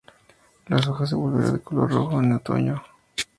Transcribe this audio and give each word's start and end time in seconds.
Las 0.65 0.87
hojas 0.87 1.09
se 1.09 1.15
volverá 1.15 1.51
de 1.51 1.59
color 1.61 1.91
rojo 1.91 2.17
en 2.19 2.25
el 2.31 2.37
otoño. 2.37 2.83